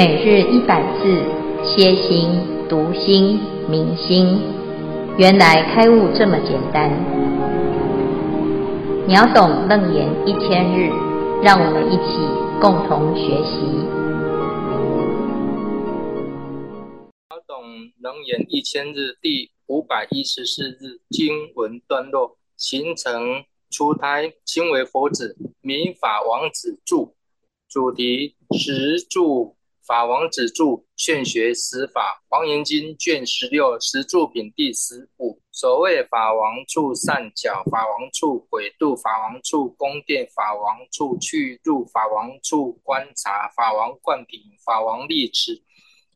[0.00, 1.04] 每日一百字，
[1.62, 2.30] 歇心、
[2.70, 4.40] 读心、明心，
[5.18, 6.88] 原来开悟这么简单。
[9.06, 10.88] 秒懂楞严一千日，
[11.42, 12.16] 让我们一起
[12.62, 13.60] 共同学习。
[17.28, 17.62] 秒懂
[18.00, 27.12] 楞严一千日第五百一十四日经文段落：形成出胎，亲为佛子，民法王子着。
[27.68, 29.54] 主题：实着。
[29.90, 35.42] 法王子住劝学十法，黄严经卷十六实着品第十五。
[35.50, 45.60] 所谓法王处善巧，法王处轨度，法王处宫殿，法王处去入，法王处观察，法王灌顶，法王立持，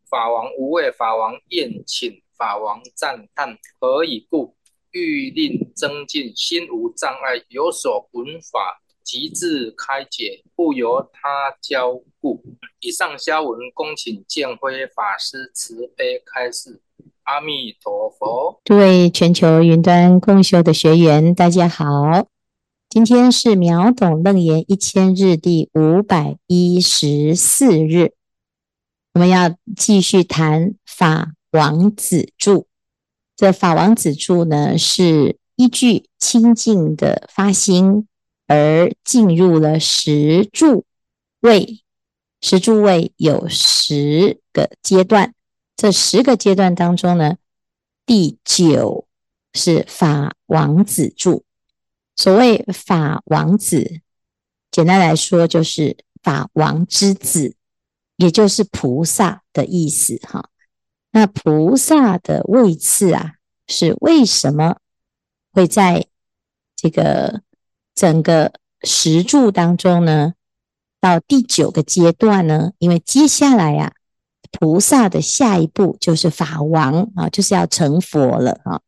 [0.09, 3.59] 法王无畏，法王宴请，法王赞叹。
[3.81, 4.55] 何以故？
[4.93, 8.84] 欲令增进心无障碍，有所闻法。
[9.05, 12.43] 即自开解，不由他教故。
[12.81, 16.81] 以上消文，恭请见辉法师慈悲开示。
[17.25, 18.61] 阿弥陀佛。
[18.65, 21.85] 诸位全球云端共修的学员，大家好。
[22.91, 28.13] 今天是秒懂楞严一千日第五百一十四日，
[29.15, 32.67] 我们要继续谈法王子着。
[33.35, 38.07] 这法王子着呢，是依据清净的发心。
[38.47, 40.85] 而进入了十住
[41.41, 41.83] 位，
[42.43, 45.35] 十住位有十个阶段。
[45.77, 47.37] 这十个阶段当中呢，
[48.05, 49.09] 第九
[49.55, 51.43] 是法王子着。
[52.17, 54.01] 所谓法王子，
[54.71, 57.57] 简单来说就是法王之子，
[58.17, 60.51] 也就是菩萨的意思哈。
[61.13, 64.77] 那菩萨的位次啊，是为什么
[65.51, 66.07] 会在
[66.77, 67.43] 这个？
[67.95, 68.53] 整个
[68.83, 70.35] 十住当中呢，
[71.01, 73.93] 到第九个阶段呢，因为接下来呀、啊，
[74.51, 78.81] 菩萨的下一步就是法王啊，就是要成佛了啊。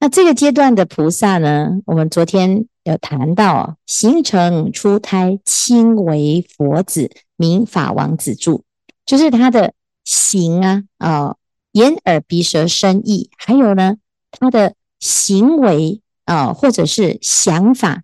[0.00, 8.64] 那这个阶段的菩萨呢，我们昨天有谈到，形成出胎，亲为佛子，名法王子住，
[9.06, 11.36] 就是他的行啊啊，
[11.72, 13.96] 眼耳鼻舌身意，还有呢，
[14.32, 18.02] 他的行为啊，或者是想法。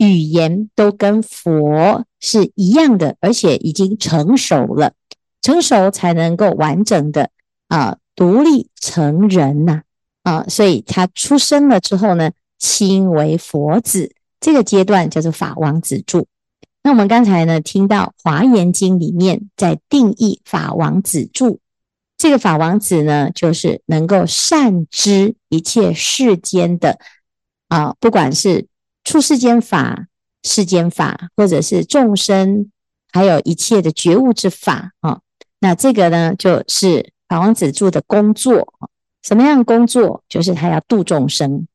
[0.00, 4.94] 语言都跟佛是一样的，而且已经成熟了，
[5.42, 7.28] 成熟才能够完整的
[7.68, 9.82] 啊独立成人呐
[10.22, 16.26] 啊，所以他出生了之后呢，亲为佛子，这个阶段叫做法王子住。
[16.82, 21.58] 那我们刚才呢听到《华严经》里面在定义法王子住，
[22.16, 26.98] 这个法王子呢，就是能够善知一切世间的
[27.68, 28.69] 啊，不管是。
[29.10, 30.06] 出世间法、
[30.44, 32.70] 世间法，或者是众生，
[33.10, 35.18] 还有一切的觉悟之法啊。
[35.58, 38.72] 那这个呢，就是法王子住的工作。
[39.20, 40.22] 什么样工作？
[40.28, 41.66] 就是他要度众生。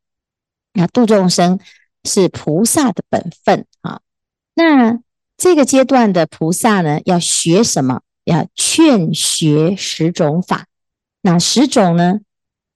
[0.72, 1.60] 那度众生
[2.06, 4.00] 是菩萨的本分啊。
[4.54, 5.00] 那
[5.36, 8.00] 这个阶段的菩萨呢，要学什么？
[8.24, 10.68] 要劝学十种法。
[11.24, 12.22] 哪十种呢？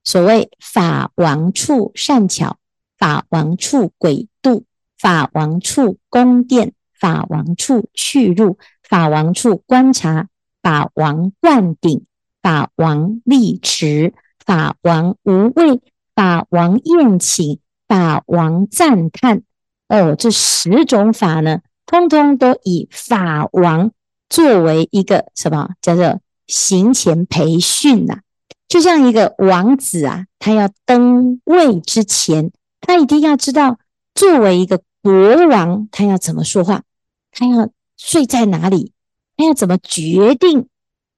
[0.04, 2.58] 所谓法王处善巧。
[3.00, 4.66] 法王处轨度，
[4.98, 10.28] 法王处宫殿，法王处去入，法王处观察，
[10.62, 12.06] 法王灌顶，
[12.42, 14.14] 法王立持，
[14.46, 15.82] 法王无畏，
[16.14, 19.44] 法王宴请，法王赞叹。
[19.88, 23.92] 哦，这十种法呢，通通都以法王
[24.30, 28.20] 作为一个什么叫做行前培训呐、啊？
[28.68, 32.52] 就像一个王子啊，他要登位之前。
[32.82, 33.80] 他一定要知道，
[34.16, 36.84] 作为一个国王，他要怎么说话，
[37.32, 38.94] 他要睡在哪里，
[39.38, 40.68] 他要怎么决定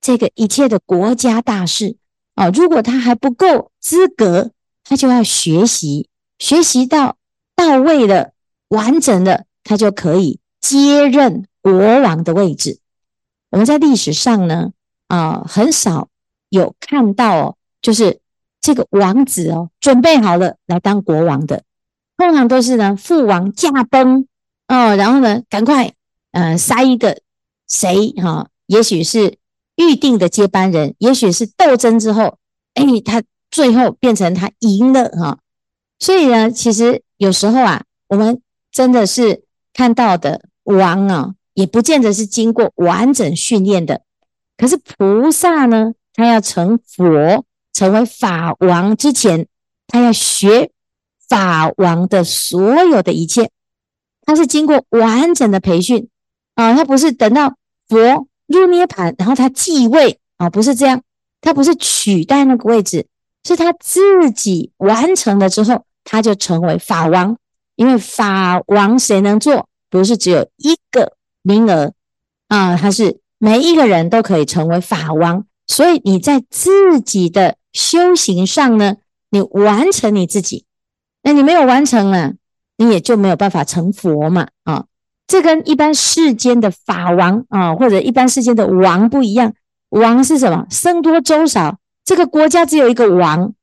[0.01, 1.97] 这个一切的国家大事
[2.35, 2.49] 啊？
[2.49, 4.51] 如果他还不够资格，
[4.83, 6.09] 他就要学习，
[6.39, 7.17] 学习到
[7.55, 8.33] 到位了、
[8.67, 11.71] 完整的，他就可以接任国
[12.01, 12.79] 王的位置。
[13.51, 14.71] 我们在历史上呢，
[15.07, 16.09] 啊，很少
[16.49, 18.19] 有看到哦，就是。
[18.61, 21.63] 这个王子哦，准备好了来当国王的，
[22.15, 24.27] 通常都是呢父王驾崩
[24.67, 25.93] 哦，然后呢赶快、
[26.31, 27.17] 呃、塞一个
[27.67, 29.39] 谁哈、也许是
[29.75, 32.37] 预定的接班人，也许是斗争之后，
[32.75, 35.39] 哎，他最后变成他赢了哈、
[35.97, 38.41] 所以呢，其实有时候啊，我们
[38.71, 39.43] 真的是
[39.73, 44.01] 看到的王啊，也不见得是经过完整训练的。
[44.55, 47.43] 可是菩萨呢，他要成佛。
[47.73, 49.47] 成为法王之前，
[49.87, 50.71] 他要学
[51.27, 53.49] 法王的所有的一切，
[54.25, 56.09] 他是经过完整的培训
[56.55, 57.55] 啊，他不是等到
[57.87, 61.01] 佛入涅槃，然后他继位啊，不是这样，
[61.39, 63.07] 他不是取代那个位置，
[63.43, 67.37] 是他自己完成了之后，他就成为法王。
[67.77, 69.67] 因为法王谁能做？
[69.89, 71.93] 不是只有一个名额
[72.47, 75.45] 啊，他是每一个人都可以成为法王。
[75.65, 78.97] 所以你在自己的修行上呢，
[79.29, 80.65] 你完成你自己，
[81.23, 82.33] 那你没有完成了，
[82.77, 84.85] 你也就没有办法成佛嘛啊。
[85.27, 89.53] 这跟一般世间的法王啊，或者一般世间的王不一样。
[89.89, 90.65] 王是什么？
[90.69, 93.53] 僧多粥少，这个国家只有一个王。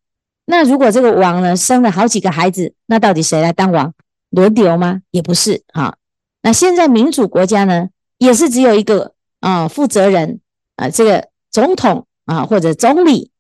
[0.47, 3.93] 那如果这个王呢，生了好几个孩子，那到底谁来当王？
[4.31, 5.01] 轮流吗？
[5.11, 5.97] 也不是啊。
[6.43, 7.89] 那现在民主国家呢，
[8.19, 10.41] 也是只有一个啊负责人
[10.77, 11.29] 啊，这个。
[11.51, 13.31] 总统啊，或者总理，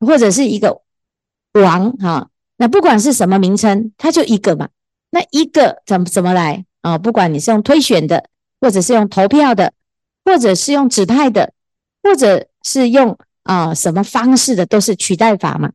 [0.00, 0.80] 或者是一个
[1.52, 4.68] 王哈，那不管是什么名称，他就一个嘛。
[5.10, 6.96] 那一个怎么怎么来啊？
[6.98, 8.28] 不管你是用推选的，
[8.60, 9.72] 或者是用投票的，
[10.24, 11.52] 或者是用指派的，
[12.02, 15.72] 或者是用啊什么方式的，都是取代法嘛。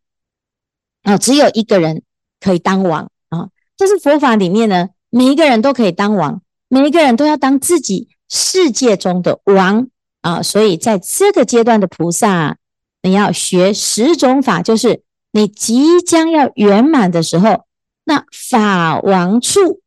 [1.04, 2.02] 啊，只有一个人
[2.40, 3.50] 可以当王啊。
[3.78, 9.88] 但是佛法里面呢，每一个人都可以当王，每一个人都要当自己世界中的王。
[10.22, 12.58] 啊，所以在这个阶段的菩萨，
[13.06, 17.66] 你要学十种法，就是你即将要圆满的时候，
[18.04, 19.82] 那法王处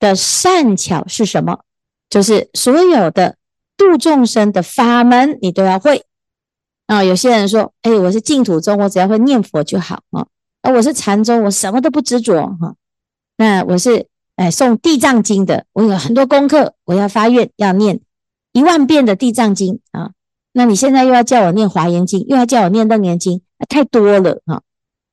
[0.00, 1.60] 的善巧是什么？
[2.08, 3.36] 就是所有的
[3.76, 6.06] 度众生的法门，你都要会。
[6.86, 10.26] 啊，有些人说，哎，我是净土宗，我只要会念佛就好啊。
[10.62, 12.74] 啊，我是禅宗，我什么都不执着哈。
[13.36, 18.00] 那我是哎诵地藏经的，我有很多功课，我要发愿要念。
[18.52, 20.12] 一万遍的地藏经啊，
[20.52, 24.62] 那你现在又要叫我念华严经，又要叫我念楞严经，太多了哈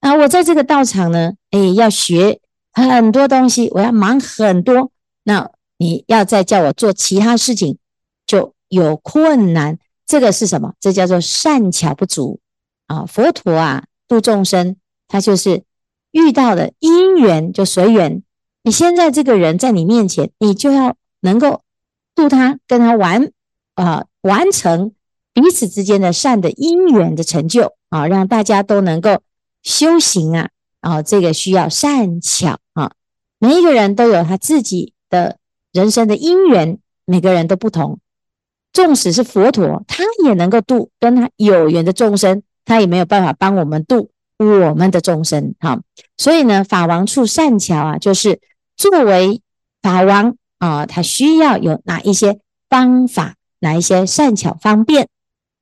[0.02, 0.14] 啊！
[0.16, 2.40] 我在这个道场呢，哎，要学
[2.74, 4.92] 很多东西，我要忙很多，
[5.24, 7.78] 那你要再叫我做其他事情，
[8.28, 9.78] 就有困难。
[10.06, 10.74] 这个是什么？
[10.80, 12.40] 这叫做善巧不足
[12.88, 13.06] 啊！
[13.06, 14.76] 佛陀啊，度众生，
[15.08, 15.64] 他就是
[16.12, 18.24] 遇到的因缘就随缘。
[18.64, 21.62] 你现在这个人在你面前，你就要能够。
[22.16, 23.32] 度他跟他完
[23.76, 24.92] 啊，完成
[25.42, 29.22] 彼此之间的善的因缘的成就啊，让大家都能够
[29.64, 30.50] 修行啊
[30.82, 32.92] 啊，这个需要善巧啊，
[33.40, 35.38] 每一个人都有他自己的
[35.72, 38.00] 人生的因缘，每个人都不同。
[38.74, 45.56] 纵使是佛陀，他也能够度跟他有缘的众生，他也没有办法帮我们度我们的众生。
[45.60, 45.80] 哈，
[46.18, 48.40] 所以呢，法王处善巧啊，就是
[48.76, 49.42] 作为
[49.82, 50.36] 法王。
[50.60, 55.08] 啊，他需要有哪一些方法，哪一些善巧方便？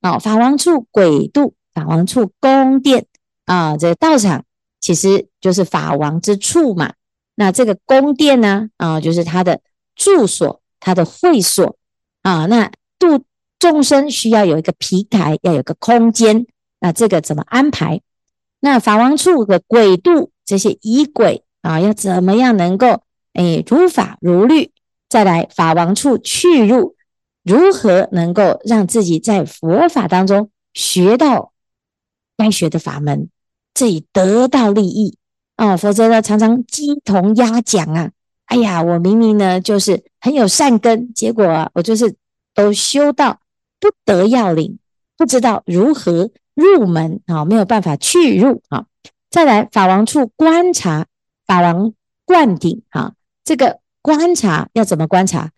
[0.02, 3.06] 啊，法王处轨度，法王处宫殿
[3.46, 4.46] 啊，这个道场
[4.80, 6.94] 其实就是法王之处嘛。
[7.36, 9.62] 那这个宫殿呢，啊，就是他的
[9.96, 11.78] 住所，他的会所
[12.22, 12.46] 啊。
[12.46, 13.24] 那度
[13.60, 16.46] 众生需要有一个平台，要有个空间，
[16.80, 18.02] 那这个怎么安排？
[18.60, 23.04] 那法王处的轨度，这些仪轨啊，要怎么样能够
[23.34, 24.72] 诶如法如律？
[25.10, 26.97] 再来法王处去入，
[27.48, 31.54] 如何能够让自己在佛法当中学到
[32.36, 33.30] 该学的法门，
[33.74, 35.18] 自己得到利益
[35.56, 35.78] 啊？
[35.78, 38.12] 否则呢，常常鸡同鸭讲啊！
[38.46, 42.16] 哎呀，我明明呢就是很有善根，结果啊，我就是
[42.54, 43.40] 都修到
[43.80, 44.78] 不得要领，
[45.16, 48.86] 不知道如何入门啊，没有办法去入啊！
[49.30, 51.06] 再来法王处观察，
[51.46, 51.94] 法王
[52.26, 53.14] 灌顶啊，
[53.44, 53.80] 这个。
[54.00, 55.52] 观察要怎么观察？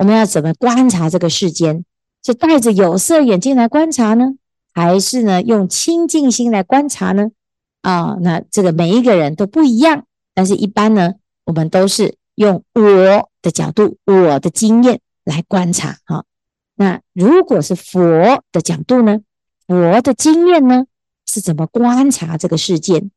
[0.00, 1.84] 我们要怎么观察这个世间？
[2.24, 4.32] 是戴着有色眼镜来观察呢，
[4.72, 7.28] 还是呢用清净心来观察呢？
[7.82, 15.98] 啊，那这个每一个人都不一样，但是一般呢，我们都是用我的角度、我的经验来观察。
[16.06, 16.24] 哈，
[16.76, 19.18] 那如果是佛的角度呢？
[19.66, 20.86] 佛的经验呢
[21.26, 23.10] 是怎么观察这个世间？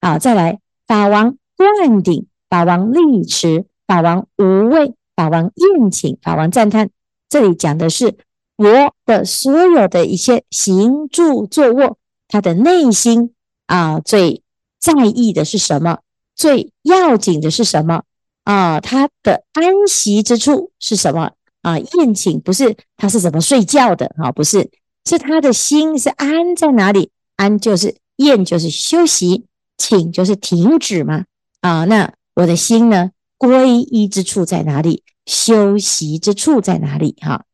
[0.00, 3.64] 啊，再来法王灌顶，法王力持。
[3.86, 6.90] 法王无畏，法王宴请，法王赞叹。
[7.28, 8.14] 这里讲的是
[8.56, 13.34] 我的所有的一些行住坐卧，他的内心
[13.66, 14.42] 啊，最
[14.78, 15.98] 在意的是什么？
[16.36, 18.02] 最要紧的是什么？
[18.44, 21.32] 啊，他的安息之处是什么？
[21.62, 24.14] 啊，宴请不是他是怎么睡觉的？
[24.18, 24.70] 啊，不是，
[25.04, 27.10] 是他的心是安在哪里？
[27.34, 29.42] 安就是宴，就是休息；
[29.76, 31.24] 请就是停止嘛。
[31.60, 33.10] 啊，那我的心呢？
[33.38, 35.02] 皈依之处在哪里？
[35.26, 37.16] 修习之处在哪里？
[37.20, 37.44] 哈，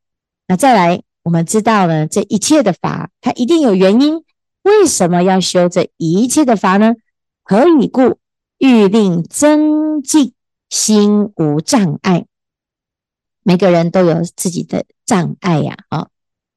[0.47, 4.23] 那再来，我们知道呢，这一切的法，它一定有原因。
[4.63, 6.95] 为什么要修这一切的法呢？
[7.43, 8.19] 何以故？
[8.59, 10.35] 欲令增进
[10.71, 12.27] 心无障碍。
[13.43, 16.09] 每个人都有自己的障碍呀，啊，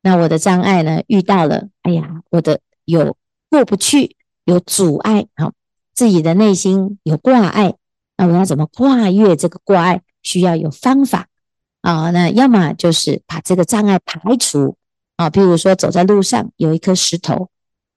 [0.03, 3.17] 那我的障碍呢，遇到了，哎呀，我的有
[3.49, 5.53] 过不去，有阻碍，好，
[5.95, 7.73] 自己的内心有挂碍，
[8.17, 10.01] 那我要怎么跨越这个挂碍？
[10.23, 11.27] 需要有方法
[11.81, 12.09] 啊。
[12.11, 14.77] 那要么就是把这个障碍排除
[15.17, 17.49] 啊，譬如说走在路上有一颗石头，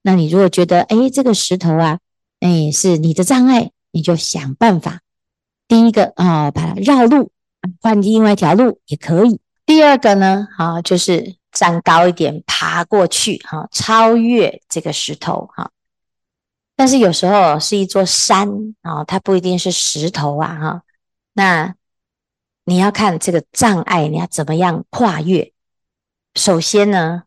[0.03, 1.99] 那你如果觉得，哎，这个石头啊，
[2.41, 5.01] 哎，是你的障碍，你就想办法。
[5.67, 7.31] 第一个啊，把它绕路，
[7.81, 9.41] 换另外一条路也可以。
[9.65, 15.71] 第二个呢，啊，就是站高一点，爬过去，哈，超越这个石头，哈。
[16.79, 18.49] 但是有时候是一座山
[18.83, 20.83] 啊，它不一定是石头啊，哈。
[21.33, 21.75] 那
[22.65, 25.53] 你要看这个障碍，你要怎么样跨越？
[26.37, 27.25] 首先呢，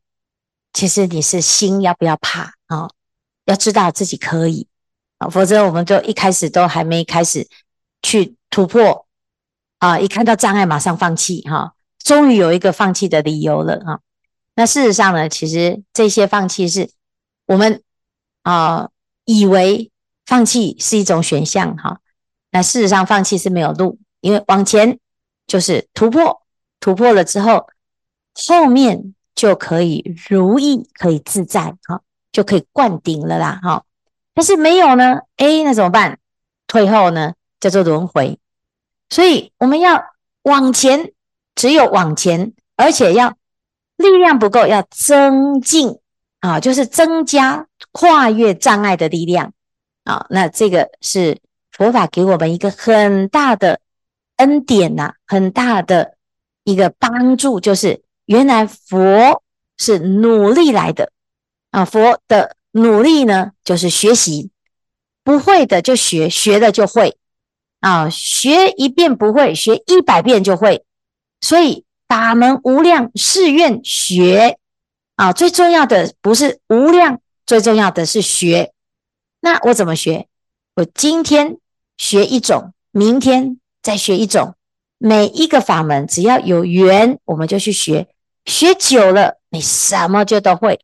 [0.71, 2.89] 其实你是心要不要怕啊？
[3.43, 4.67] 要知道自己可以
[5.17, 7.49] 啊，否则我们就一开始都还没开始。
[8.03, 9.05] 去突破
[9.77, 9.99] 啊！
[9.99, 11.75] 一看到障碍，马上放弃哈。
[11.99, 13.99] 终于有一个放弃的理由了哈。
[14.55, 16.89] 那事实上呢，其实这些放弃是
[17.45, 17.83] 我们
[18.41, 18.89] 啊
[19.39, 19.91] 以为
[20.25, 21.99] 放弃是一种选项哈。
[22.51, 24.99] 那事实上放弃是没有路，因为往前
[25.47, 26.41] 就是突破，
[26.79, 27.67] 突破了之后，
[28.47, 33.83] 后面就可以如意，可以自在哈，就可以灌顶了啦哈。
[34.33, 36.19] 但是没有呢，诶，那怎么办？
[36.67, 37.33] 退后呢？
[37.59, 38.39] 叫做轮回，
[39.11, 40.03] 所以我们要
[40.41, 41.11] 往前，
[41.53, 43.35] 只有往前，而且要
[43.97, 45.99] 力量不够，要增进
[46.39, 49.53] 啊，就是增加跨越障碍的力量
[50.03, 50.25] 啊。
[50.29, 51.39] 那这个是
[51.71, 53.79] 佛法给我们一个很大的
[54.37, 56.15] 恩典呐、很大的
[56.63, 59.41] 一个帮助，就是原来佛
[59.77, 61.11] 是努力来的
[61.71, 61.85] 啊。
[61.85, 64.51] 佛的努力呢，就是学习，
[65.23, 67.17] 不会的就学，学了就会。
[67.79, 70.85] 啊，学一遍不会，学一百遍就会。
[71.39, 74.59] 所以法门无量，誓愿学。
[75.15, 78.73] 啊，最重要的不是无量，最重要的是学。
[79.39, 80.27] 那我怎么学？
[80.75, 81.57] 我今天
[81.97, 84.55] 学一种，明天再学一种。
[84.97, 88.07] 每一个法门只要有缘，我们就去学。
[88.45, 90.79] 学久了，你什么就都会。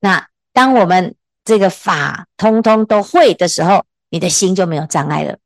[0.00, 5.38] 那当我们这个法通通都会的时候，你的心就没有障碍了。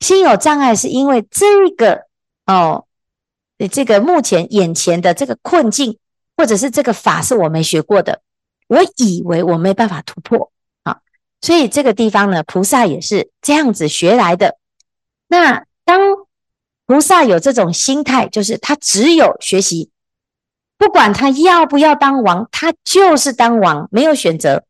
[0.00, 2.06] 心有障碍，是因为这个
[2.46, 2.86] 哦，
[3.56, 5.98] 你这个目前眼前的这个困境，
[6.36, 8.20] 或者是这个法是我没学过的，
[8.72, 10.50] 我以为我没办法突破
[10.84, 11.00] 啊，
[11.42, 14.56] 所以这个地方呢，菩萨也是这样子学来的。
[15.28, 16.00] 那当
[16.86, 19.90] 菩萨有这种心态，就是他只有学习，
[20.78, 24.64] 不管他要不要当王，他就是当王，没有选择。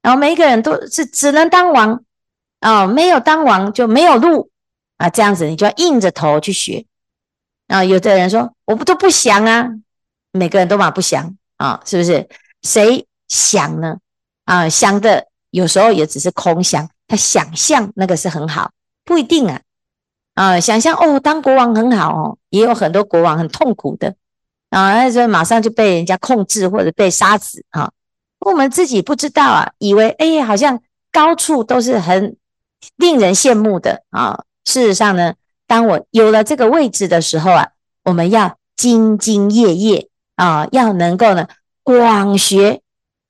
[0.00, 2.02] 然后每一个人都是只能当王
[2.60, 4.50] 啊，没有当王就没有路。
[4.96, 6.86] 啊，这样子你就要硬着头去学
[7.66, 7.84] 啊！
[7.84, 9.68] 有的人说我不都不想啊，
[10.30, 12.26] 每个人都嘛不想啊，是不是？
[12.62, 13.98] 谁想呢？
[14.44, 18.70] 啊，想的有时候也只是空想，他想象那个是很好，
[19.04, 19.60] 不一定啊。
[20.34, 24.14] 啊，想象哦，当国王很好哦，也有很多国王很痛苦的
[24.70, 27.90] 啊，那时候马上就被人家控制或者被杀死啊。
[28.40, 30.80] 我们自己不知道啊，以为哎，好像
[31.12, 32.36] 高处都是很
[32.96, 34.42] 令人羡慕的啊。
[34.64, 35.34] 事实上呢，
[35.66, 37.68] 当我有了这个位置的时候啊，
[38.02, 41.46] 我们要兢兢业业啊，要能够呢
[41.82, 42.82] 广学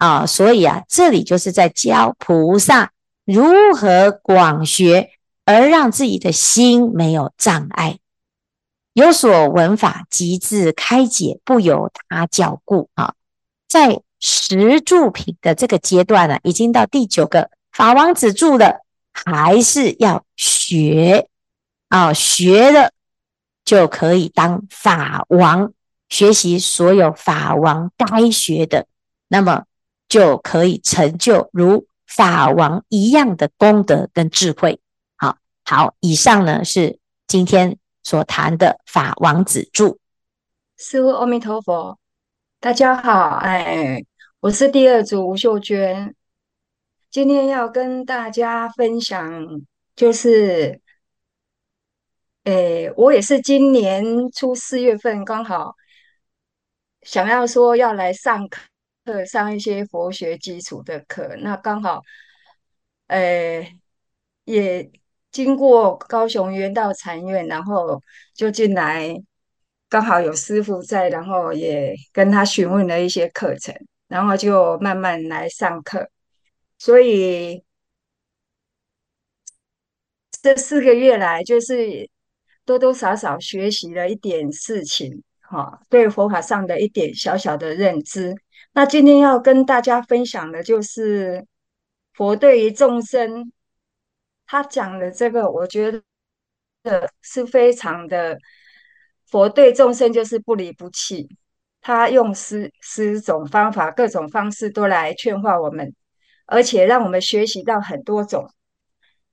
[0.05, 2.93] 啊，所以啊，这里就是在教菩萨
[3.25, 3.45] 如
[3.75, 5.13] 何广学，
[5.47, 7.99] 而让自己的心没有障碍，
[8.93, 13.15] 有所闻法，即自开解，不由他教故啊。
[13.67, 18.83] 在十住品的这个阶段呢，已经到第九个法王子住了。
[19.17, 21.29] 还是要学
[21.89, 22.91] 啊，学了
[23.65, 25.73] 就可以当法王，
[26.09, 28.87] 学习所有法王该学的，
[29.29, 29.67] 那么
[30.15, 34.79] 就可以成就如法王一样的功德跟智慧。
[35.17, 39.99] 好，好，以上呢是今天所谈的法王子住。
[40.77, 41.99] 师父阿弥陀佛，
[42.61, 44.05] 大家好，哎，
[44.39, 46.15] 我是第二组吴秀娟。
[47.11, 49.45] 今天要跟大家分享，
[49.97, 50.81] 就是，
[52.45, 55.75] 诶，我也是今年初四月份刚好
[57.03, 58.61] 想要说要来上课，
[59.05, 62.03] 课上一些佛学基础的课，那刚好，
[63.09, 63.79] 诶，
[64.45, 64.91] 也
[65.31, 68.01] 经过高雄圆道禅院，然后
[68.35, 69.15] 就进来，
[69.89, 73.75] 刚好有师父在，然后也跟他询问了一些课程，
[74.09, 76.09] 然后就慢慢来上课。
[76.79, 77.63] 所以
[80.43, 82.09] 这四个月来，就是
[82.65, 88.35] 多多少少学习了一点事情，哈，对佛法上的一点小小的认知。
[88.75, 91.47] 那今天要跟大家分享的就是
[92.13, 93.53] 佛对于众生，
[94.47, 96.03] 他讲的这个，我觉得
[97.23, 98.39] 是非常的。
[99.27, 101.29] 佛对众生就是不离不弃，
[101.81, 105.93] 他用十十种方法，各种方式都来劝化我们，
[106.47, 108.49] 而且让我们学习到很多种。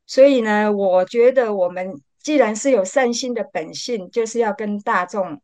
[0.08, 5.42] 所以呢，我觉得我们既然是有善心的本性，就是要跟大众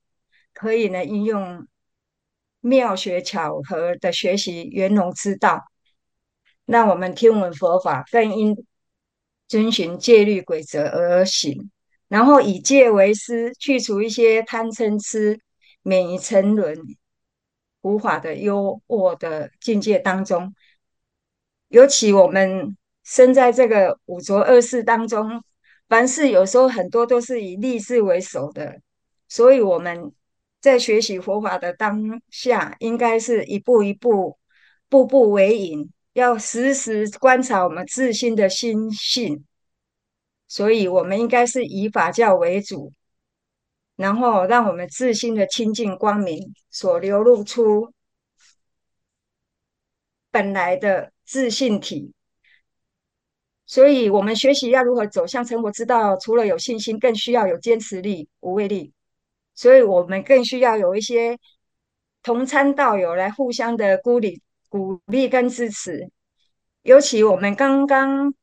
[0.54, 1.68] 可以呢应用
[2.68, 5.64] 妙学巧合的学习圆融之道。
[6.66, 8.56] 那我们听闻佛法，更应
[9.48, 11.72] 遵循戒律规则而行。
[12.10, 15.40] 然后以戒为师，去除一些贪嗔痴，
[15.82, 16.78] 免于沉沦
[17.82, 20.54] 无法的优渥的境界当中。
[21.70, 25.42] 尤其我们身在这个五浊恶世当中，
[25.88, 28.82] 凡事有时候很多都是以利字为首的，
[29.30, 30.12] 所以我们
[30.60, 34.38] 在学习佛法的当下，应该是一步一步，
[34.90, 39.46] 步步为营，要时时观察我们自心的心性。
[40.48, 42.94] 所以，我们应该是以法教为主，
[43.96, 47.94] 然后让我们自心的清净光明所流露出
[50.32, 52.14] 本来的自信体。
[53.66, 58.94] 所以，我们学习要如何走向成佛之道，除了有信心，更需要有坚持力、无畏力。
[59.58, 61.38] 所以我们更需要有一些
[62.24, 66.10] 同参道友来互相的鼓励、鼓励跟支持。
[66.84, 68.34] 尤其我们刚刚。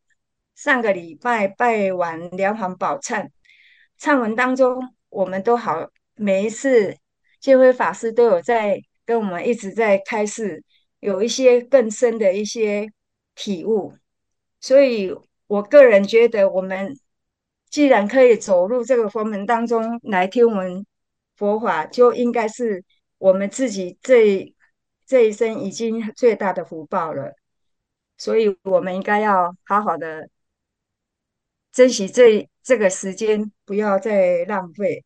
[0.56, 3.28] 上个礼拜拜完莲环宝忏
[3.98, 6.96] 忏文当中，我们都好，每一次
[7.40, 10.62] 见辉法师都有在跟我们一直在开示，
[11.00, 12.86] 有一些更深的一些
[13.34, 13.92] 体悟。
[14.60, 15.12] 所以
[15.48, 16.96] 我个人觉得，我们
[17.68, 20.86] 既然可以走入这个佛门当中来听闻
[21.36, 22.84] 佛法，就应该是
[23.18, 24.54] 我们自己这
[25.06, 27.34] 这一生已经最大的福报了。
[28.16, 30.28] 所以我们应该要好好的。
[31.72, 35.04] 珍惜这这个时间，不要再浪费。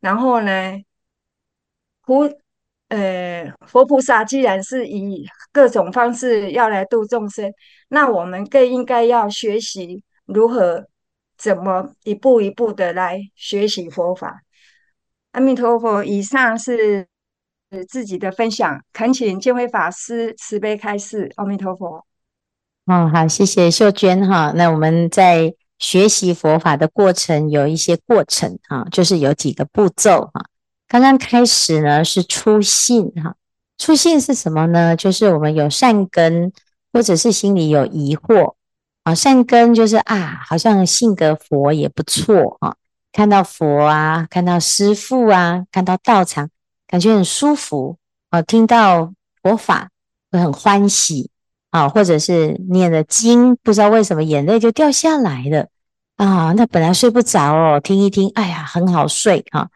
[0.00, 0.82] 然后呢，
[2.02, 2.26] 佛
[2.88, 7.52] 呃佛菩萨既然是以各种方式要来度众生，
[7.88, 10.88] 那我们更应该要学习如何
[11.36, 14.40] 怎么一步一步的来学习佛法。
[15.32, 17.06] 阿弥陀佛，以上是
[17.88, 21.32] 自己的分享，恳请见辉法师慈悲开示。
[21.36, 22.04] 阿弥陀佛。
[22.86, 24.52] 哦，好，谢谢秀娟哈。
[24.54, 25.54] 那我们在。
[25.80, 30.44] 学习佛法的过程有一些过程啊，就是有几个步骤哈。
[30.86, 33.34] 刚刚开始呢是初信哈，
[33.78, 34.94] 初信是什么呢？
[34.94, 36.52] 就是我们有善根，
[36.92, 38.56] 或者是心里有疑惑
[39.04, 39.14] 啊。
[39.14, 42.76] 善根就是啊，好像信个佛也不错啊，
[43.12, 46.50] 看到佛啊，看到师父啊，看到道场，
[46.86, 47.96] 感觉很舒服
[48.30, 49.90] 啊，听到佛法
[50.30, 51.30] 会很欢喜。
[51.70, 55.68] 啊，或者是念了经，不知道为什么眼泪就掉下来了
[56.16, 56.52] 啊。
[56.56, 59.70] 那本来睡不着哦，听一听，哎呀，很好睡哈、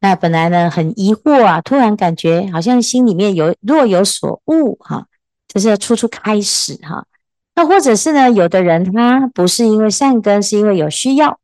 [0.00, 5.06] 那本来呢很疑惑啊，突然感觉好像心里面有若有所悟哈、
[5.46, 7.06] 这是处处开始哈、
[7.54, 11.40] 那或者是呢，有的人他不是因为善根，是因为有需要，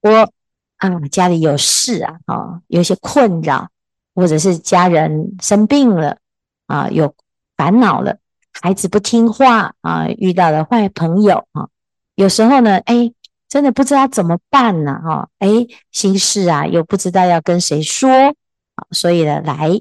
[0.00, 0.32] 我
[0.78, 3.68] 啊家里有事啊，啊有些困扰，
[4.14, 6.18] 或者是家人生病了
[6.66, 7.14] 啊，有
[7.56, 8.18] 烦恼了。
[8.52, 11.68] 孩子不听话啊，遇到了坏朋友啊，
[12.14, 13.12] 有时候呢，哎，
[13.48, 15.48] 真的不知道怎么办呢，哈，哎，
[15.92, 19.78] 心事啊，又不知道要跟谁说啊，所以呢，来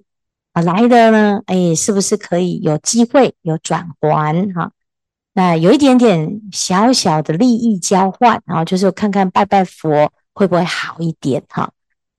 [0.52, 4.72] 啊，来的呢，哎，是不是可以有机会有转圜哈？
[5.34, 11.72] 那有一点点小小的利益交换，然后就是看看拜拜佛会不会好一点哈？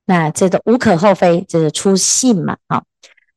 [0.06, 2.84] 那这个无可厚非，这是初信嘛，哈，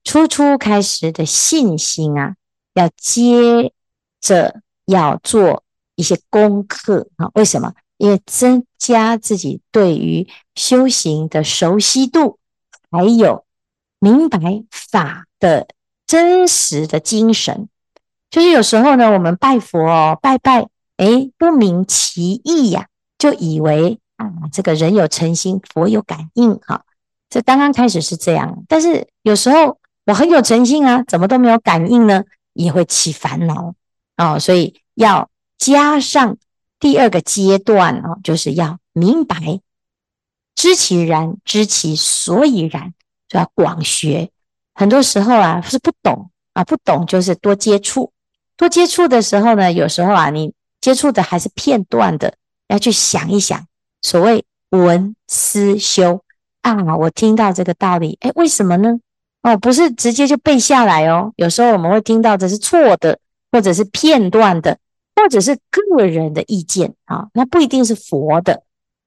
[0.03, 2.35] 初初开始的信心啊。
[2.75, 3.73] 要接
[4.21, 5.63] 着要做
[5.95, 7.29] 一些功课啊？
[7.33, 7.73] 为什么？
[7.97, 12.39] 因为增加自己对于修行的熟悉度，
[12.89, 13.43] 还有
[13.99, 14.39] 明白
[14.71, 15.67] 法的
[16.07, 17.67] 真实的精神。
[18.29, 22.87] 就是有时候呢，我们拜佛哦，拜拜，哎，不明其意呀，
[23.17, 26.83] 就以为啊，这个人有诚心，佛有感应哈。
[27.29, 32.23] 这刚刚开始是这样，但是有时候我很有诚心啊，怎么都没有感应呢？
[32.53, 33.73] 也会起烦恼
[34.17, 36.37] 哦，所以要加上
[36.79, 39.61] 第二个阶段哦，就是要明白
[40.55, 42.93] 知其然，知其所以然，
[43.29, 44.29] 就要广学。
[44.73, 48.11] 很多时候啊是不懂啊，不懂就是多接触，
[48.57, 52.33] 多接触的时候呢，有时候啊你接触的还是片段的，
[52.67, 53.67] 要去想一想，
[54.01, 56.21] 所谓闻思修
[56.61, 58.99] 啊，我听到这个道理，哎，为什么呢？
[59.41, 61.31] 哦，不是直接就背下来哦。
[61.37, 63.19] 有时候我们会听到这是错的，
[63.51, 64.77] 或者是片段的，
[65.15, 67.27] 或者是个人的意见啊。
[67.33, 68.63] 那不一定是佛的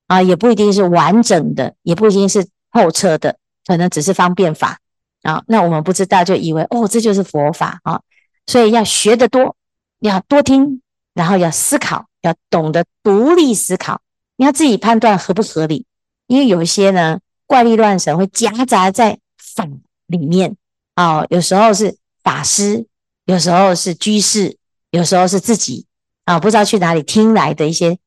[0.07, 4.79] 啊，也不一定是完整的，也不一定是透彻的，可能只是方便法
[5.23, 5.43] 啊。
[5.47, 8.01] 那我们不知道，就以为哦，这就是佛法啊。
[8.47, 9.55] 所以要学得多，
[10.01, 10.83] 要多听，
[11.15, 14.01] 然后要思考，要懂得独立思考，
[14.37, 15.87] 你要自己判断合不合理。
[16.27, 19.67] 因为有一些呢，怪力乱神会夹杂在法
[20.07, 20.57] 里面。
[20.95, 22.87] 啊、有时候是法师，
[23.25, 24.57] 有时候是居士，
[24.91, 25.87] 有时候是自己。
[26.25, 27.99] 啊、不知道去哪里听来的一些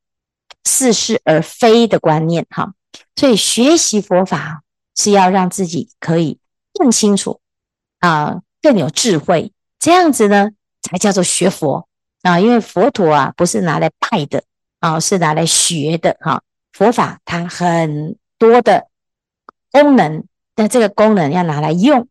[0.64, 2.72] 似是而非的观念哈、
[3.14, 4.62] 所以学习佛法
[4.96, 6.38] 是要让自己可以
[6.72, 7.40] 更清楚
[7.98, 10.48] 啊，更有智慧，这样子呢
[10.82, 11.86] 才叫做学佛。
[12.22, 12.40] 啊。
[12.40, 14.42] 因为佛陀啊不是拿来拜的。
[14.80, 16.42] 啊，是拿来学的哈。
[16.72, 18.88] 佛法它很多的
[19.72, 22.06] 功能，但这个功能要拿来用。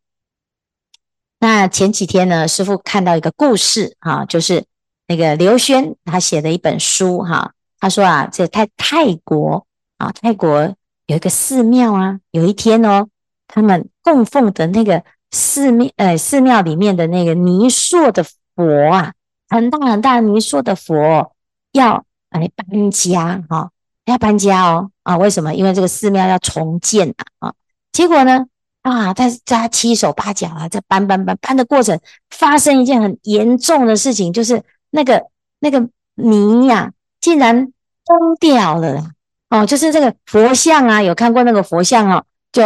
[1.40, 4.66] 那前几天呢，师傅看到一个故事哈，就是
[5.08, 7.54] 那个刘轩他写的一本书哈。
[7.80, 10.76] 他说啊，这泰泰国啊，泰国
[11.06, 13.08] 有一个寺庙啊，有一天哦，
[13.48, 18.26] 他们供奉的那个寺庙，呃，寺庙里面的那个泥塑的
[18.56, 19.14] 佛啊，
[19.50, 21.36] 很大很大泥塑的佛
[21.74, 22.04] 要
[22.38, 23.70] 来搬家哈。
[24.06, 25.52] 要搬家哦，啊，为什么？
[25.56, 27.54] 因为这个寺庙要重建啊，啊，
[27.92, 28.46] 结果呢，
[28.84, 35.24] 啊，他他七手八脚啊，在搬搬搬搬的过程，发生一件很严重的事情，就是那个
[35.60, 37.74] 那个泥呀、竟然
[38.06, 39.10] 崩掉了，
[39.50, 42.62] 哦，就是这个佛像啊，有看过那个佛像哦，就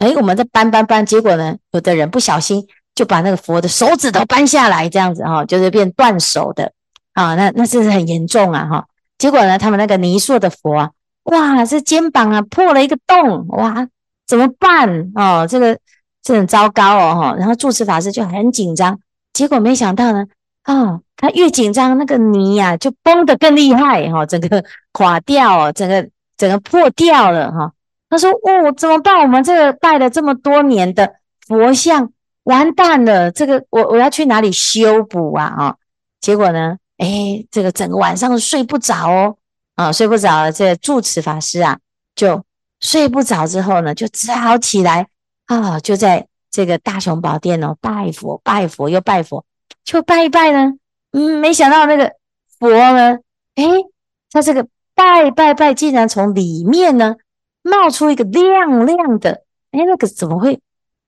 [0.00, 6.70] 诶，我们在搬搬搬，结果呢，有的人不小心就把那个佛的手指头搬下来，这样子哈，就是变断手的
[7.14, 8.86] 啊，那那是不是很严重啊，哈。
[9.22, 10.90] 结果呢，他们那个泥塑的佛啊，
[11.30, 13.86] 哇，这肩膀啊破了一个洞，哇，
[14.26, 15.46] 怎么办哦？
[15.48, 15.78] 这个
[16.24, 17.36] 这很糟糕哦，哈。
[17.38, 18.98] 然后住持法师就很紧张，
[19.32, 20.26] 结果没想到呢，
[20.64, 27.72] 哦，他越紧张，那个泥呀、啊、就崩得更厉害，哈，整个垮掉，整个整个破掉了，哈。
[28.10, 29.20] 他说，哦，怎么办？
[29.20, 31.08] 我们这个拜了这么多年的
[31.46, 32.10] 佛像，
[32.42, 35.44] 完蛋了，这个我我要去哪里修补啊？
[35.44, 35.76] 啊，
[36.20, 36.78] 结果呢？
[37.02, 39.36] 哎，这个整个晚上睡不着哦，
[39.74, 40.50] 啊，睡不着。
[40.52, 41.76] 这住持法师啊，
[42.14, 42.40] 就
[42.80, 45.08] 睡不着之后呢，就只好起来
[45.46, 49.44] 啊，就在这个大雄宝殿哦，拜佛，拜佛又拜佛，
[49.84, 50.74] 就拜一拜呢。
[51.10, 52.12] 嗯，没想到那个
[52.60, 53.18] 佛呢，
[53.56, 53.64] 哎，
[54.30, 57.16] 他这个拜拜拜，竟然从里面呢
[57.62, 60.60] 冒出一个亮亮的，哎，那个怎么会？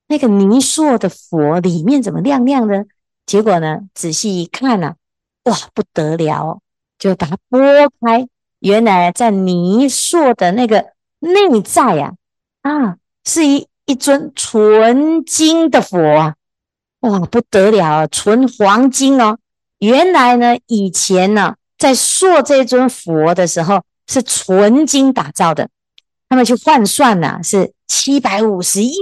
[0.09, 2.85] 那个泥塑的佛里面怎么亮亮的？
[3.24, 4.96] 结果呢，仔细一看呢、
[5.44, 6.61] 哇，不得了！
[6.98, 7.61] 就把它拨
[8.00, 8.26] 开，
[8.61, 12.14] 原来在泥塑的那个内在啊，
[12.62, 16.35] 啊，是一一尊纯金的佛啊！
[17.00, 19.37] 哇，不得了，纯黄金哦！
[19.80, 25.68] 原来呢，以前呢，在塑这尊佛的时候是纯金打造的，
[26.30, 28.96] 他们去换算呐，是七百五十亿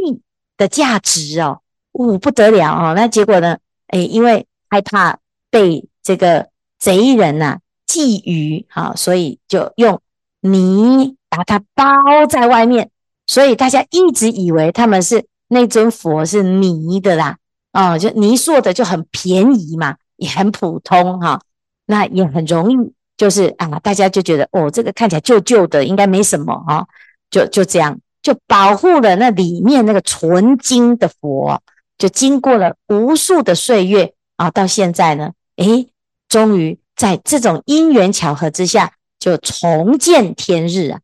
[0.56, 1.60] 的价值哦，
[1.92, 2.94] 呜，不得了哦！
[2.96, 3.58] 那结果呢？
[3.86, 5.86] 哎，因为害怕被。
[6.02, 10.00] 这个贼人呐、啊，觊觎啊，所以就用
[10.40, 12.90] 泥把它包在外面，
[13.26, 17.36] 所以大家一直以为他们是那尊佛是泥的啦，
[17.70, 21.40] 啊，就泥塑的就很便宜嘛，也很普通哈、
[21.86, 26.84] 那也很容易，就是啊，大家就觉得哦，这个看起来旧旧的，应该没什么啊，
[27.30, 31.62] 就就这样，就保护了那里面那个纯金的佛，
[31.96, 35.88] 就经过了无数的岁月啊，到现在呢，诶。
[36.32, 41.00] 终于在这种因缘巧合之下，就重见天日啊！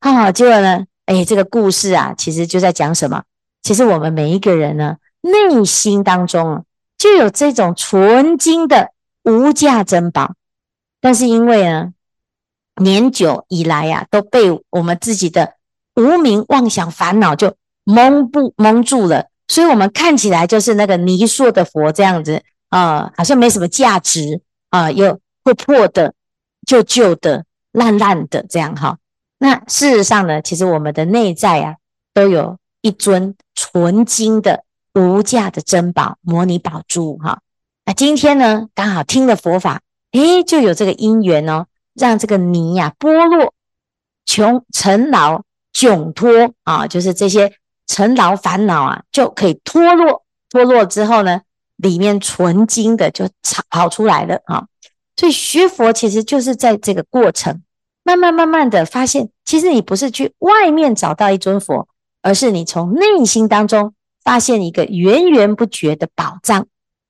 [0.00, 3.22] 哈啊，结果呢，哎，这个故事啊，其实就在讲什么？
[3.62, 6.62] 其实我们每一个人呢，内心当中啊，
[6.98, 8.90] 就有这种纯金的
[9.22, 10.34] 无价珍宝，
[11.00, 11.92] 但是因为呢，
[12.82, 15.54] 年久以来呀、啊，都被我们自己的
[15.94, 24.40] 无明妄想烦恼就蒙不蒙住了，所以我们看起来就是那个泥塑的佛这样子啊，好像没什么价值。
[24.74, 26.14] 啊，又破破的、
[26.66, 28.98] 旧旧的、烂烂的这样哈。
[29.38, 31.76] 那事实上呢，其实我们的内在啊，
[32.12, 37.38] 都有一尊纯金的无价的珍宝——摩尼宝珠哈。
[37.84, 43.54] 那今天呢，刚好听了佛法，诶，就有这个因缘哦，让这个泥呀剥落，
[44.26, 47.52] 穷尘劳窘脱啊，就是这些
[47.86, 50.24] 尘劳烦恼啊，就可以脱落。
[50.50, 51.42] 脱落之后呢，
[51.76, 53.28] 里面纯金的就
[53.68, 54.66] 跑出来了啊！
[55.16, 57.62] 所以学佛其实就是在这个过程，
[58.02, 61.88] 慢慢慢慢的发现，其实你不是去外面找到一尊佛，
[62.22, 66.66] 而是你从内心当中发现一个源源不绝的宝藏。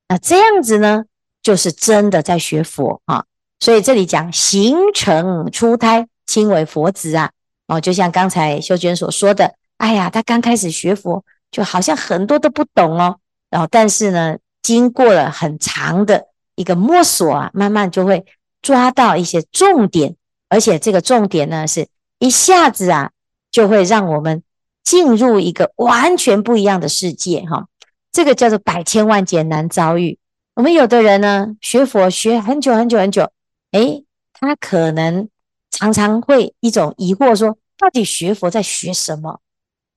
[0.08, 1.04] 那这样子呢，
[1.42, 3.24] 就是真的在学佛啊。
[3.60, 7.30] 所以这里讲形成出胎，亲为佛子啊。
[7.66, 13.16] 哦，就像刚才秀娟所说的，哎呀，他刚开始学佛，就好像很多都不懂哦。
[13.48, 18.24] 然后，但是呢，经过了很长的一个摸索啊，慢慢就会
[18.62, 20.16] 抓到一些重点，
[20.48, 21.86] 而且这个重点呢，是
[22.18, 23.12] 一下子啊，
[23.52, 24.42] 就会让我们
[24.82, 27.68] 进入一个完全不一样的世界哈。
[28.10, 30.18] 这个叫做百千万劫难遭遇。
[30.54, 33.30] 我们有的人呢，学佛学很久很久很久，
[33.70, 35.28] 诶，他可能。
[35.76, 39.40] 常常会一种疑惑说，到底学佛在学什么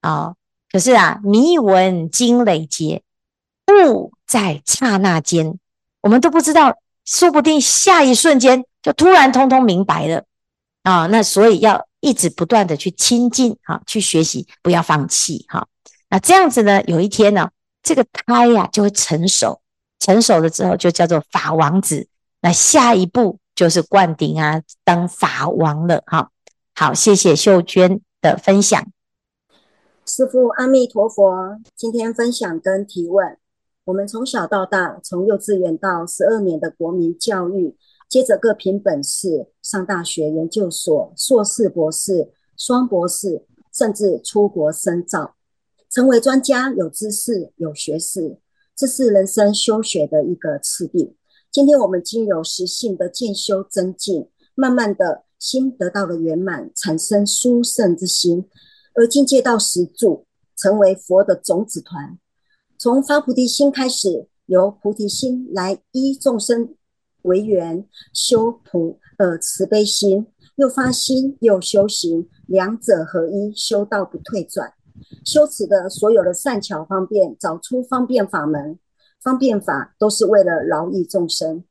[0.01, 0.35] 啊、哦？
[0.71, 3.03] 可是啊，迷闻经累劫，
[3.67, 5.59] 不在刹那间，
[6.01, 10.23] 我们都不知道，说不定下一瞬间就突然通通明白了
[10.81, 15.67] 啊、那所以要一直不断的去亲近啊，去学习，不要放弃哈、
[16.09, 17.51] 那这样子呢，有一天呢，
[17.83, 19.61] 这个胎呀、就会成熟，
[19.99, 22.07] 成熟了之后就叫做法王子。
[22.41, 23.37] 那下一步。
[23.57, 26.29] 就是灌顶啊，当法王了哈。
[26.75, 28.85] 好，谢谢秀娟的分享。
[30.05, 33.35] 师父阿弥陀佛，今天分享跟提问。
[33.87, 37.73] 我们从小到大，从幼稚园到十二年的国民教育，
[38.09, 45.35] 接着各凭本事上大学、研究所、硕士、博士、双博士，甚至出国深造，
[45.89, 48.37] 成为专家，有知识、有学识，
[48.75, 51.15] 这是人生修学的一个次第。
[51.49, 58.49] 今天我们经由实性的渐修增进，慢慢的心得到了圆满，产生殊胜之心，
[58.95, 60.25] 而进阶到实住，
[60.57, 62.19] 成为佛的种子团。
[62.79, 66.75] 从发菩提心开始，由菩提心来依众生
[67.23, 74.73] 为缘，修菩呃慈悲心，又发心又修行，两者合一，修道不退转。
[75.25, 78.77] 修持的所有的善巧方便，找出方便法门。
[79.23, 81.63] 方便法都是为了饶益众生，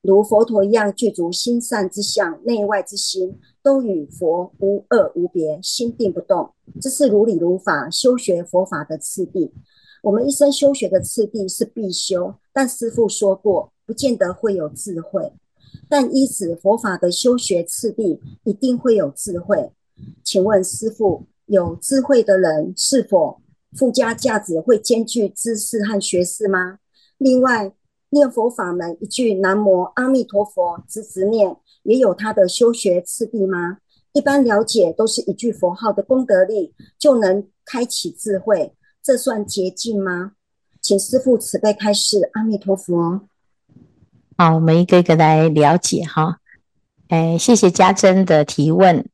[0.00, 9.52] 如佛陀一样具足心善之相，内外之心都与佛无二无别，心定不动，这是如理如法修学佛法的次第。
[10.02, 15.32] 我们一生修学的次第是必修，但师父说过，不见得会有智慧，
[15.88, 19.72] 但依止佛法的修学次第，一定会有智慧。
[20.24, 23.40] 请问师父，有智慧的人是否？
[23.76, 26.80] 附加价值会兼具知识和学识吗？
[27.18, 27.72] 另外，
[28.08, 33.78] 念佛法门一句南无阿弥陀佛，直直念，也有他的修学次第吗？
[34.12, 40.32] 一般了解都是一句佛号的功德力就能开启智慧，这算捷径吗？
[40.80, 42.30] 请师父慈悲开示。
[42.34, 43.20] 阿弥陀佛。
[44.36, 46.38] 好，我们一个一个来了解哈。
[47.08, 49.08] 哎，谢谢家珍的提问。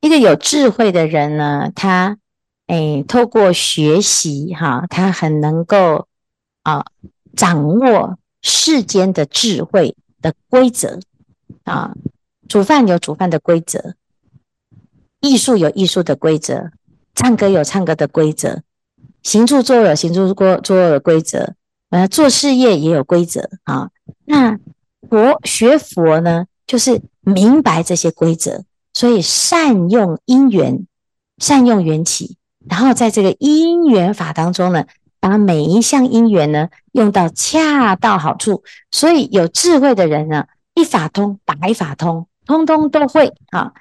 [0.00, 2.18] 一个有智慧的人呢，他。
[2.66, 6.06] 哎，透过学习哈，他很能够
[6.64, 6.84] 啊
[7.34, 11.00] 掌握世间的智慧的规则
[11.64, 11.94] 啊。
[12.46, 13.94] 煮饭有煮饭的规则，
[15.20, 16.70] 艺术有艺术的规则，
[17.14, 18.62] 唱歌有唱歌的规则，
[19.28, 21.52] 行住坐有行住坐坐的规则，
[21.90, 23.90] 呃，做事业也有规则啊。
[24.24, 24.58] 那
[25.10, 28.62] 佛学佛呢，就是明白这些规则，
[28.94, 30.86] 所以善用因缘，
[31.36, 32.38] 善用缘起。
[32.70, 34.86] 然后在这个因缘法当中呢，
[35.20, 43.74] 把每一项因缘呢用到恰到好处，所以有智慧的人呢，一法通百法通，通通都会啊。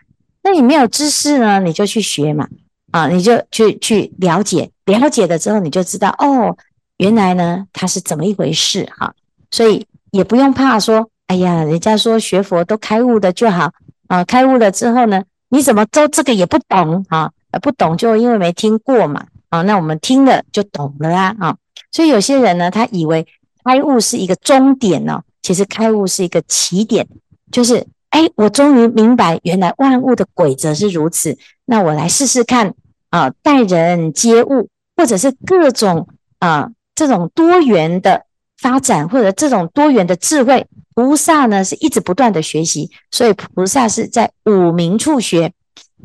[0.43, 2.49] 那你没有知识呢，你就去学嘛，
[2.91, 6.57] 啊，你就去去了解，了解了之后你就知道哦，
[6.97, 9.13] 原来呢它是怎么一回事哈。
[9.51, 13.71] 所以也不用怕说，哎呀，人家说学佛都开悟的就好
[14.07, 17.31] 啊，开悟了之后呢，你怎么都这个也不懂啊？
[17.61, 21.57] 不懂就因为没听过嘛，啊，那我们听了就懂了啦，啊，
[21.91, 23.25] 所以有些人呢，他以为
[23.63, 27.07] 开悟是一个终点呢，其实开悟是一个起点，
[27.51, 32.73] 就是哎，我终于明白原来万物的规则是如此，那我来试试看
[33.09, 36.07] 啊，待人接物，或者是各种
[36.39, 38.23] 啊这种多元的
[38.57, 40.65] 发展，或者这种多元的智慧，
[40.95, 45.51] 菩萨呢是一直不断的学习，所以菩萨是在五明处学。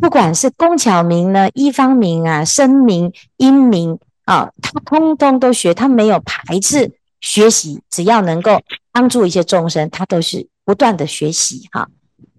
[0.00, 8.60] 不管是工巧明呢、医方明啊、声明、音明啊，他通通都学，他没有排斥学习，只要能够
[8.90, 11.88] 帮助一些众生，他都是不断的学习哈。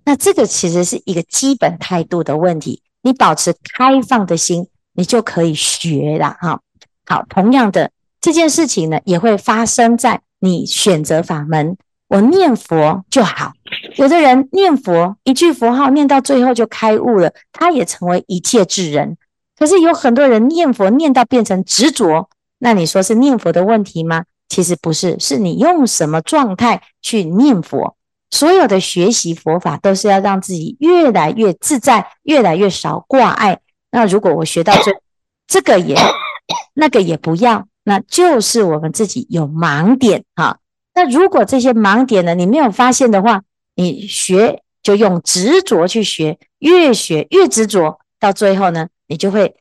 [0.06, 6.60] 那这个其实是一个基本态度的问题，你保持开放的心，你就可以学了哈。
[7.06, 11.78] 好，同样的这件事情呢，也会发生在你选择法门。
[12.10, 13.54] 我念佛就好，
[13.96, 19.18] 有的人念佛一句佛号念到最后就开悟了，他也成为一切智人。
[19.58, 24.26] 可是有很多人念佛念到变成执着，那你说是念佛的问题吗？
[24.50, 27.96] 其实不是，是你用什么状态去念佛。
[28.34, 33.60] 所有的学习佛法都是要让自己越来越自在，越来越少挂碍。
[33.92, 34.92] 那如果我学到这，
[35.46, 35.96] 这个也
[36.74, 40.58] 那个也不要，那就是我们自己有盲点哈。
[40.96, 43.44] 那如果这些盲点呢，你没有发现的话，
[43.76, 49.56] 你学就用执着去学，越学越执着，到最后呢，你就会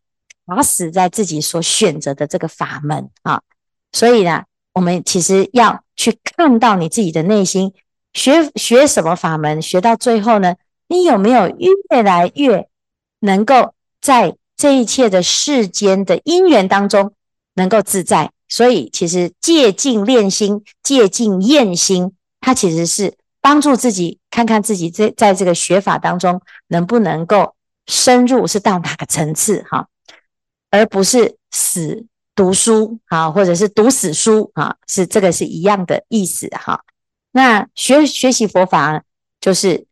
[0.46, 3.42] 卡死在自己所选择的这个法门啊。
[3.92, 7.74] 所以呢，我们其实要去看到你自己的内心。
[8.12, 9.60] 学学什么法门？
[9.62, 10.54] 学到最后呢？
[10.88, 11.48] 你有没有
[11.90, 12.68] 越来越
[13.20, 17.14] 能够在这一切的世间的因缘当中
[17.54, 18.30] 能够自在？
[18.48, 27.54] 所以，其实戒禁练心、戒禁验心，它其实是帮助自己看看自己在在这个学法当中能不能够
[27.86, 29.88] 深入，是到哪个层次哈，
[30.70, 36.82] 而不是死读书啊，或者是读死书啊，是这个是一样的意思哈。
[37.32, 39.02] 那学学习佛法，
[39.40, 39.86] 就是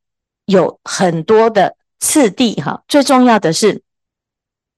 [0.45, 2.83] 有很多的次第哈。
[2.87, 3.83] 最重要的是，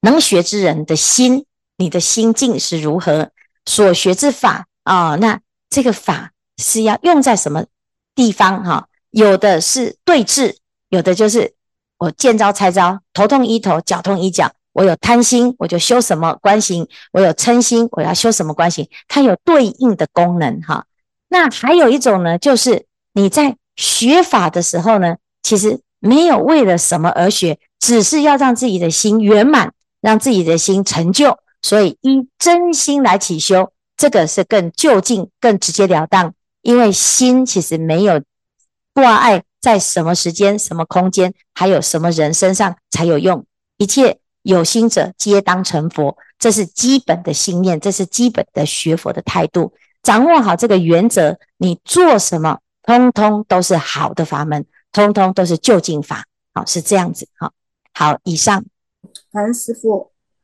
[0.01, 1.44] 能学之人的心，
[1.77, 3.31] 你的心境是如何？
[3.66, 7.64] 所学之法啊，那这个法是要用在什么
[8.14, 8.88] 地方哈？
[9.11, 10.57] 有的是对治，
[10.88, 11.55] 有的就是
[11.98, 14.53] 我见招拆招，头痛医头，脚痛医脚。
[14.72, 18.88] 我有贪心，我就修什么观行；我有嗔心，我要修什么观行。
[19.07, 20.87] 它有对应的功能哈。
[21.33, 36.35] 那还有一种呢，就是你在学法的时候呢，其实没有为了什么而学，只是要让自己的心圆满，让自己的心成就，所以依真心来起修，这个是更就近、更直截了当。
[36.61, 38.21] 因为心其实没有
[38.92, 43.47] 挂碍，在什么时间、什么空间，还有什么人身上才有用。
[43.79, 49.73] 一切有心者皆当成佛，这是基本的信念，这是基本的学佛的态度。
[50.03, 56.25] 掌握好这个原则，你做什么，通通都是好的法门，通通都是就近法。
[56.55, 57.27] 好，是这样子。
[57.38, 57.53] 好，
[57.95, 58.65] 好，以上。
[59.33, 60.12] 感恩师傅。